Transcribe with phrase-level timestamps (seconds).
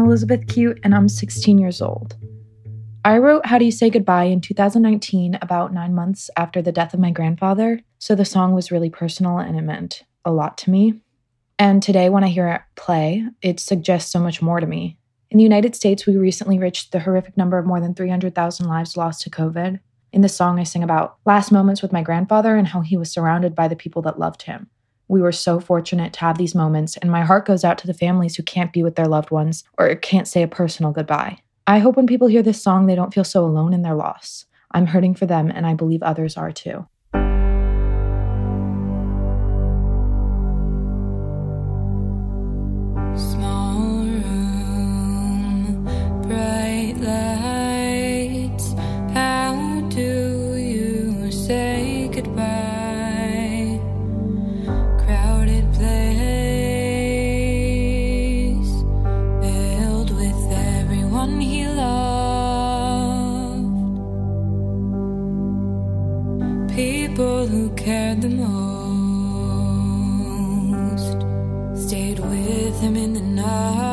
[0.00, 2.16] Elizabeth Cuite, and I'm 16 years old.
[3.04, 6.94] I wrote How Do You Say Goodbye in 2019, about nine months after the death
[6.94, 10.70] of my grandfather, so the song was really personal and it meant a lot to
[10.70, 11.02] me.
[11.58, 14.96] And today, when I hear it play, it suggests so much more to me.
[15.30, 18.96] In the United States, we recently reached the horrific number of more than 300,000 lives
[18.96, 19.80] lost to COVID.
[20.14, 23.12] In the song, I sing about last moments with my grandfather and how he was
[23.12, 24.70] surrounded by the people that loved him.
[25.12, 27.92] We were so fortunate to have these moments, and my heart goes out to the
[27.92, 31.36] families who can't be with their loved ones or can't say a personal goodbye.
[31.66, 34.46] I hope when people hear this song, they don't feel so alone in their loss.
[34.70, 36.86] I'm hurting for them, and I believe others are too.
[67.42, 69.02] People who cared the most
[71.88, 73.91] stayed with him in the night.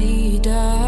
[0.00, 0.79] He died.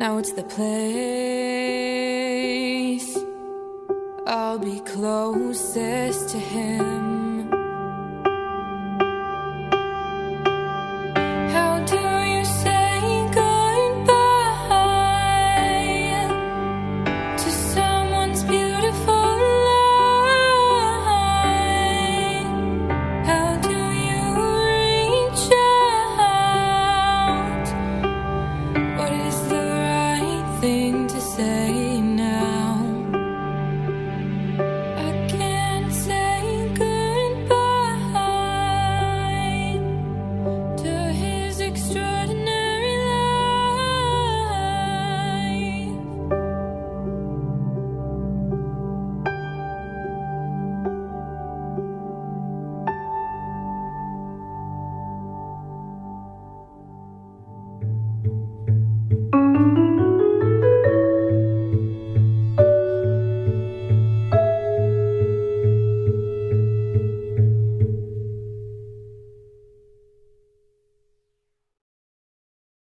[0.00, 0.68] Now it's the place
[4.26, 7.19] I'll be closest to him.